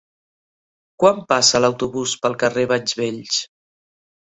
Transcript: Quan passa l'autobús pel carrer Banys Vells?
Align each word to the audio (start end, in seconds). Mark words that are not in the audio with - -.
Quan 1.03 1.19
passa 1.33 1.61
l'autobús 1.61 2.15
pel 2.25 2.39
carrer 2.47 2.65
Banys 2.73 2.99
Vells? 3.03 3.39